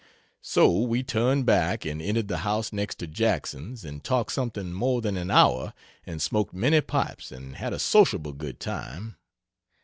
[0.41, 4.99] So we turned back and entered the house next to Jackson's and talked something more
[4.99, 5.75] than an hour
[6.07, 9.17] and smoked many pipes and had a sociable good time.